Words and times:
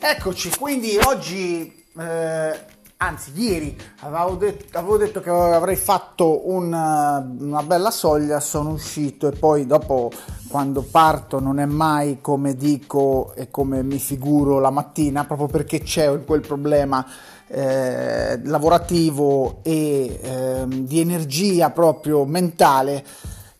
Eccoci, 0.00 0.50
quindi 0.56 0.96
oggi, 0.96 1.84
eh, 1.98 2.60
anzi 2.98 3.32
ieri, 3.34 3.76
avevo 4.02 4.36
detto, 4.36 4.78
avevo 4.78 4.96
detto, 4.96 5.20
che 5.20 5.28
avrei 5.28 5.74
fatto 5.74 6.48
una, 6.48 7.18
una, 7.18 7.64
bella 7.64 7.90
soglia, 7.90 8.38
sono 8.38 8.70
uscito 8.70 9.26
e 9.26 9.32
poi 9.32 9.66
dopo 9.66 10.12
quando 10.46 10.82
parto 10.82 11.40
non 11.40 11.58
è 11.58 11.66
mai 11.66 12.20
come 12.20 12.54
dico 12.54 13.34
e 13.34 13.50
come 13.50 13.82
mi 13.82 13.98
figuro 13.98 14.60
la 14.60 14.70
mattina, 14.70 15.24
proprio 15.24 15.48
perché 15.48 15.80
c'è 15.80 16.24
quel 16.24 16.42
problema 16.42 17.04
eh, 17.48 18.40
lavorativo 18.44 19.58
e 19.64 20.20
eh, 20.22 20.64
di 20.68 21.00
energia 21.00 21.70
proprio 21.70 22.24
mentale 22.24 23.04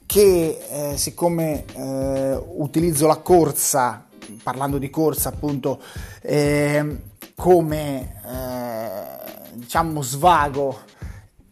che 0.07 0.59
eh, 0.71 0.97
siccome 0.97 1.65
eh, 1.75 2.41
utilizzo 2.55 3.09
la 3.09 3.17
corsa 3.17 4.08
parlando 4.43 4.79
di 4.79 4.91
corsa 4.91 5.31
appunto 5.31 5.81
eh, 6.23 7.01
come 7.35 8.21
eh, 8.25 9.53
diciamo 9.55 10.03
svago 10.03 10.79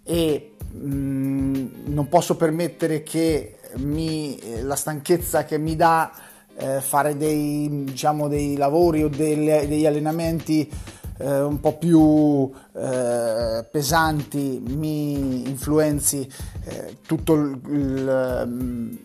e 0.02 0.54
mh, 0.70 0.88
mm, 0.88 1.66
non 1.86 2.08
posso 2.08 2.36
permettere 2.36 3.02
che 3.02 3.58
mi, 3.76 4.38
la 4.62 4.76
stanchezza 4.76 5.44
che 5.44 5.58
mi 5.58 5.76
dà 5.76 6.12
eh, 6.56 6.80
fare 6.80 7.16
dei, 7.16 7.84
diciamo, 7.84 8.28
dei 8.28 8.56
lavori 8.56 9.02
o 9.02 9.08
delle, 9.08 9.66
degli 9.68 9.86
allenamenti 9.86 10.70
eh, 11.18 11.40
un 11.40 11.60
po' 11.60 11.76
più 11.76 12.50
eh, 12.74 13.64
pesanti 13.70 14.62
mi 14.66 15.48
influenzi 15.48 16.30
eh, 16.64 16.98
tutto 17.06 17.34
il, 17.34 17.60
il 17.68 18.98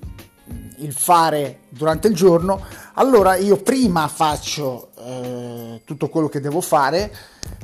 il 0.77 0.93
fare 0.93 1.61
durante 1.69 2.07
il 2.07 2.15
giorno, 2.15 2.63
allora 2.93 3.35
io 3.35 3.57
prima 3.57 4.07
faccio 4.07 4.89
eh, 4.97 5.81
tutto 5.85 6.09
quello 6.09 6.27
che 6.27 6.39
devo 6.39 6.61
fare 6.61 7.13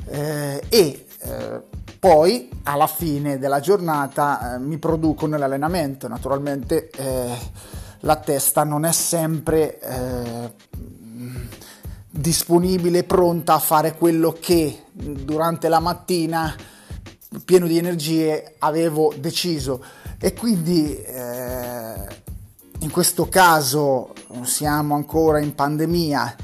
eh, 0.06 0.62
e 0.68 1.06
eh, 1.20 1.62
poi 1.98 2.48
alla 2.64 2.86
fine 2.86 3.38
della 3.38 3.60
giornata 3.60 4.54
eh, 4.54 4.58
mi 4.58 4.78
produco 4.78 5.26
nell'allenamento. 5.26 6.06
Naturalmente 6.08 6.90
eh, 6.90 7.36
la 8.00 8.16
testa 8.16 8.64
non 8.64 8.84
è 8.84 8.92
sempre 8.92 9.80
eh, 9.80 10.52
disponibile, 12.10 13.04
pronta 13.04 13.54
a 13.54 13.58
fare 13.58 13.96
quello 13.96 14.36
che 14.38 14.84
durante 14.92 15.68
la 15.68 15.80
mattina 15.80 16.54
pieno 17.44 17.66
di 17.66 17.76
energie 17.76 18.54
avevo 18.58 19.12
deciso 19.18 19.84
e 20.18 20.32
quindi 20.32 20.96
eh, 20.96 22.26
in 22.80 22.90
questo 22.90 23.28
caso 23.28 24.12
siamo 24.42 24.94
ancora 24.94 25.40
in 25.40 25.54
pandemia 25.54 26.36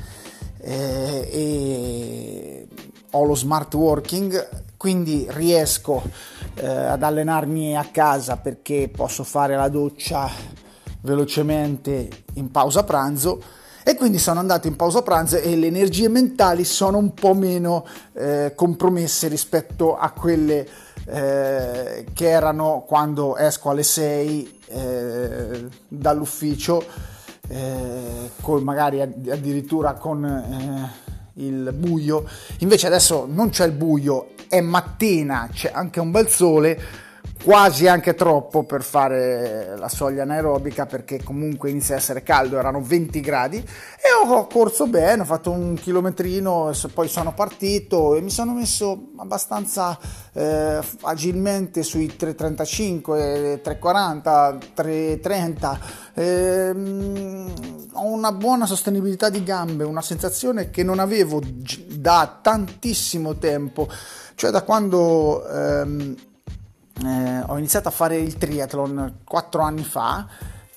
eh, 0.59 1.29
e 1.31 2.69
ho 3.11 3.25
lo 3.25 3.35
smart 3.35 3.73
working, 3.75 4.49
quindi 4.77 5.27
riesco 5.31 6.03
eh, 6.55 6.67
ad 6.67 7.03
allenarmi 7.03 7.77
a 7.77 7.89
casa 7.91 8.37
perché 8.37 8.91
posso 8.95 9.23
fare 9.23 9.55
la 9.55 9.69
doccia 9.69 10.29
velocemente 11.03 12.09
in 12.35 12.51
pausa 12.51 12.83
pranzo. 12.83 13.43
E 13.87 13.97
quindi 13.97 14.19
sono 14.19 14.41
andato 14.41 14.67
in 14.67 14.77
pausa 14.77 15.03
pranzo 15.03 15.37
e 15.37 15.57
le 15.57 15.67
energie 15.67 16.09
mentali 16.09 16.65
sono 16.65 16.97
un 16.97 17.13
po' 17.13 17.35
meno 17.35 17.85
eh, 18.15 18.53
compromesse 18.57 19.29
rispetto 19.29 19.97
a 19.97 20.11
quelle 20.11 20.67
eh, 21.07 22.07
che 22.13 22.29
erano 22.29 22.85
quando 22.87 23.37
esco 23.37 23.71
alle 23.71 23.83
6 23.83 24.61
eh, 24.69 25.69
dall'ufficio, 25.89 26.85
eh, 27.49 28.31
con 28.41 28.63
magari 28.63 29.01
addirittura 29.01 29.95
con 29.95 30.25
eh, 30.25 31.43
il 31.43 31.73
buio. 31.75 32.25
Invece 32.59 32.87
adesso 32.87 33.27
non 33.29 33.51
c'è 33.51 33.67
il 33.67 33.73
buio, 33.73 34.31
è 34.48 34.61
mattina, 34.61 35.48
c'è 35.53 35.70
anche 35.75 36.01
un 36.01 36.11
bel 36.11 36.29
sole 36.29 37.03
quasi 37.45 37.87
anche 37.87 38.15
troppo 38.15 38.65
per 38.65 38.83
fare 38.83 39.77
la 39.77 39.91
soglia 39.91 40.23
anaerobica 40.23 40.87
perché 40.87 41.23
comunque 41.23 41.69
inizia 41.69 41.95
a 41.95 41.99
essere 41.99 42.23
caldo, 42.23 42.59
erano 42.59 42.81
20 42.81 43.21
gradi 43.21 43.59
e 43.59 44.09
ho 44.27 44.47
corso 44.47 44.87
bene, 44.87 45.21
ho 45.21 45.27
fatto 45.27 45.51
un 45.51 45.75
chilometrino, 45.75 46.73
poi 46.95 47.07
sono 47.07 47.35
partito 47.35 48.15
e 48.15 48.23
mi 48.23 48.31
sono 48.31 48.55
messo 48.55 49.11
abbastanza 49.19 49.99
eh, 50.33 50.81
agilmente 51.03 51.83
sui 51.83 52.15
3.35, 52.19 53.61
3.40, 53.63 54.59
3.30, 54.75 55.79
eh, 56.15 56.71
ho 57.93 58.07
una 58.07 58.33
buona 58.33 58.65
sostenibilità 58.65 59.29
di 59.29 59.43
gambe, 59.43 59.85
una 59.85 60.01
sensazione 60.01 60.71
che 60.71 60.83
non 60.83 60.99
avevo 60.99 61.43
da 61.91 62.39
tantissimo 62.41 63.37
tempo, 63.37 63.87
cioè 64.35 64.51
da 64.51 64.63
quando... 64.63 65.47
Ehm, 65.47 66.17
eh, 67.03 67.41
ho 67.47 67.59
iniziato 67.59 67.89
a 67.89 67.91
fare 67.91 68.17
il 68.17 68.37
triathlon 68.37 69.21
quattro 69.25 69.63
anni 69.63 69.83
fa 69.83 70.27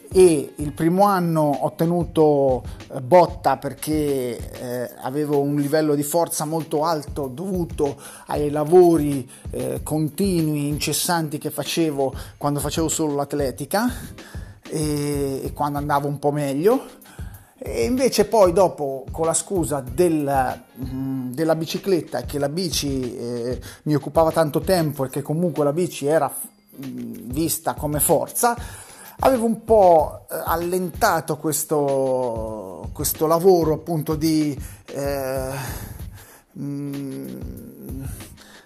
e 0.09 0.53
il 0.55 0.71
primo 0.71 1.03
anno 1.03 1.41
ho 1.41 1.73
tenuto 1.75 2.63
eh, 2.91 3.01
botta 3.01 3.57
perché 3.57 4.37
eh, 4.51 4.91
avevo 5.01 5.41
un 5.41 5.57
livello 5.57 5.95
di 5.95 6.03
forza 6.03 6.45
molto 6.45 6.83
alto 6.85 7.27
dovuto 7.27 7.97
ai 8.27 8.49
lavori 8.49 9.29
eh, 9.51 9.81
continui, 9.83 10.67
incessanti 10.67 11.37
che 11.37 11.51
facevo 11.51 12.13
quando 12.37 12.59
facevo 12.59 12.87
solo 12.87 13.15
l'atletica 13.15 13.91
e, 14.69 15.41
e 15.43 15.53
quando 15.53 15.77
andavo 15.77 16.07
un 16.07 16.19
po' 16.19 16.31
meglio 16.31 17.05
e 17.59 17.85
invece 17.85 18.25
poi 18.25 18.53
dopo 18.53 19.05
con 19.11 19.25
la 19.25 19.33
scusa 19.33 19.81
del, 19.81 20.61
mm, 20.85 21.31
della 21.31 21.55
bicicletta 21.55 22.21
che 22.21 22.37
la 22.37 22.49
bici 22.49 23.17
eh, 23.17 23.59
mi 23.83 23.95
occupava 23.95 24.31
tanto 24.31 24.59
tempo 24.59 25.05
e 25.05 25.09
che 25.09 25.23
comunque 25.23 25.63
la 25.63 25.73
bici 25.73 26.05
era 26.05 26.31
mm, 26.31 27.31
vista 27.31 27.73
come 27.73 27.99
forza, 27.99 28.55
avevo 29.19 29.45
un 29.45 29.63
po' 29.63 30.27
eh, 30.29 30.35
allentato 30.45 31.37
questo, 31.37 32.89
questo 32.93 33.25
lavoro 33.25 33.73
appunto 33.73 34.15
di, 34.15 34.55
eh, 34.93 35.51
mm, 36.59 38.03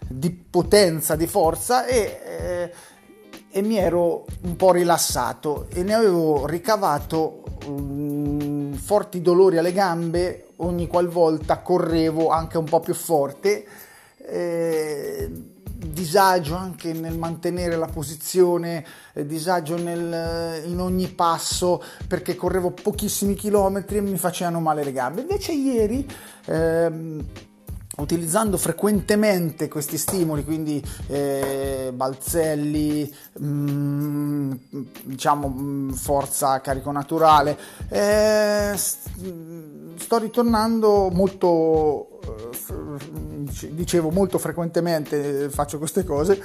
di 0.05 0.31
potenza, 0.31 1.15
di 1.15 1.27
forza 1.27 1.85
e, 1.85 2.19
eh, 2.25 2.73
e 3.51 3.61
mi 3.61 3.77
ero 3.77 4.25
un 4.41 4.55
po' 4.57 4.73
rilassato 4.73 5.67
e 5.73 5.83
ne 5.83 5.93
avevo 5.93 6.45
ricavato 6.45 7.43
um, 7.65 8.20
forti 8.91 9.21
dolori 9.21 9.57
alle 9.57 9.71
gambe 9.71 10.47
ogni 10.57 10.85
qualvolta 10.85 11.59
correvo 11.59 12.27
anche 12.27 12.57
un 12.57 12.65
po' 12.65 12.81
più 12.81 12.93
forte. 12.93 13.65
Eh, 14.17 15.31
disagio 15.73 16.55
anche 16.55 16.91
nel 16.91 17.17
mantenere 17.17 17.77
la 17.77 17.87
posizione, 17.87 18.85
eh, 19.13 19.25
disagio 19.25 19.77
nel, 19.77 20.65
in 20.65 20.81
ogni 20.81 21.07
passo 21.07 21.81
perché 22.05 22.35
correvo 22.35 22.71
pochissimi 22.71 23.33
chilometri 23.33 23.95
e 23.95 24.01
mi 24.01 24.17
facevano 24.17 24.59
male 24.59 24.83
le 24.83 24.91
gambe. 24.91 25.21
Invece 25.21 25.53
ieri 25.53 26.05
ehm, 26.47 27.25
utilizzando 27.97 28.57
frequentemente 28.57 29.67
questi 29.67 29.97
stimoli, 29.97 30.43
quindi 30.45 30.81
eh, 31.07 31.91
balzelli, 31.93 33.13
mh, 33.39 33.45
mm, 33.45 34.51
diciamo 35.03 35.47
mh, 35.47 35.61
mm, 35.61 35.89
forza 35.91 36.61
carico 36.61 36.91
naturale, 36.91 37.57
eh, 37.89 38.73
sto 38.75 40.17
ritornando 40.17 41.09
molto, 41.09 42.19
eh, 42.69 43.69
dicevo 43.71 44.09
molto 44.09 44.37
frequentemente 44.37 45.49
faccio 45.49 45.77
queste 45.77 46.05
cose, 46.05 46.41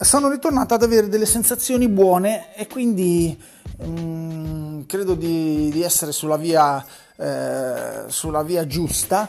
sono 0.00 0.30
ritornato 0.30 0.74
ad 0.74 0.82
avere 0.82 1.08
delle 1.08 1.26
sensazioni 1.26 1.86
buone 1.88 2.56
e 2.56 2.66
quindi 2.66 3.38
mh, 3.78 3.84
mm, 3.86 4.82
credo 4.86 5.14
di, 5.14 5.70
di, 5.70 5.82
essere 5.82 6.10
sulla 6.10 6.36
via, 6.36 6.84
eh, 7.16 8.04
sulla 8.08 8.42
via 8.42 8.66
giusta 8.66 9.28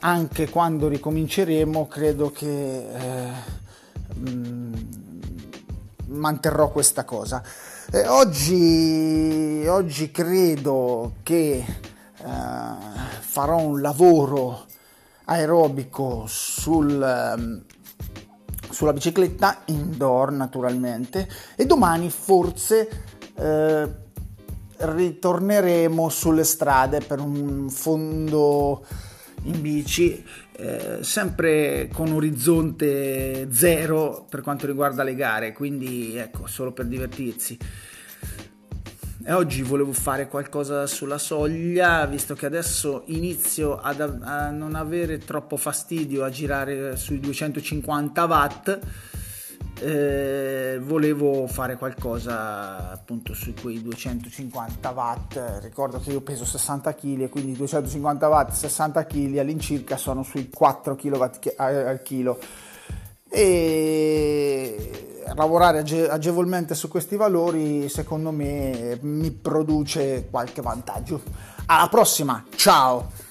anche 0.00 0.48
quando 0.48 0.88
ricominceremo 0.88 1.86
credo 1.86 2.30
che 2.30 2.88
eh, 2.88 3.32
mm, 4.18 4.74
manterrò 6.06 6.70
questa 6.70 7.04
cosa. 7.04 7.42
Eh, 7.90 8.06
oggi, 8.06 9.64
oggi, 9.66 10.10
credo 10.10 11.14
che 11.22 11.64
eh, 11.64 12.26
farò 13.20 13.58
un 13.58 13.80
lavoro 13.80 14.66
aerobico 15.24 16.24
sul, 16.26 17.34
um, 17.36 17.62
sulla 18.70 18.92
bicicletta 18.92 19.62
indoor 19.66 20.32
naturalmente 20.32 21.28
e 21.56 21.66
domani 21.66 22.10
forse 22.10 22.88
eh, 23.34 23.88
ritorneremo 24.76 26.08
sulle 26.08 26.44
strade 26.44 27.00
per 27.00 27.20
un 27.20 27.68
fondo 27.68 28.84
in 29.48 29.60
bici, 29.60 30.22
eh, 30.56 30.98
sempre 31.00 31.88
con 31.92 32.12
orizzonte 32.12 33.48
zero 33.50 34.26
per 34.28 34.42
quanto 34.42 34.66
riguarda 34.66 35.02
le 35.02 35.14
gare, 35.14 35.52
quindi 35.52 36.16
ecco, 36.16 36.46
solo 36.46 36.72
per 36.72 36.86
divertirsi. 36.86 37.58
e 39.24 39.32
oggi 39.32 39.62
volevo 39.62 39.92
fare 39.92 40.28
qualcosa 40.28 40.86
sulla 40.86 41.18
soglia, 41.18 42.06
visto 42.06 42.34
che 42.34 42.46
adesso 42.46 43.02
inizio 43.06 43.78
ad, 43.78 44.00
a 44.00 44.50
non 44.50 44.74
avere 44.74 45.18
troppo 45.18 45.56
fastidio 45.56 46.24
a 46.24 46.30
girare 46.30 46.96
sui 46.96 47.20
250 47.20 48.24
watt. 48.24 48.78
Eh, 49.80 50.80
volevo 50.82 51.46
fare 51.46 51.76
qualcosa 51.76 52.90
appunto 52.90 53.32
su 53.32 53.54
quei 53.54 53.80
250 53.80 54.90
watt 54.90 55.60
ricordo 55.62 56.00
che 56.00 56.10
io 56.10 56.20
peso 56.20 56.44
60 56.44 56.94
kg 56.96 57.20
e 57.20 57.28
quindi 57.28 57.52
250 57.52 58.26
watt 58.26 58.50
60 58.50 59.06
kg 59.06 59.38
all'incirca 59.38 59.96
sono 59.96 60.24
sui 60.24 60.50
4 60.50 60.96
kW 60.96 61.24
al 61.58 62.02
chilo 62.02 62.40
e 63.30 65.08
lavorare 65.34 65.80
age- 65.80 66.08
agevolmente 66.08 66.74
su 66.74 66.88
questi 66.88 67.16
valori 67.16 67.88
secondo 67.88 68.30
me 68.30 68.98
mi 69.02 69.30
produce 69.30 70.26
qualche 70.30 70.62
vantaggio. 70.62 71.22
Alla 71.66 71.88
prossima, 71.88 72.44
ciao! 72.56 73.27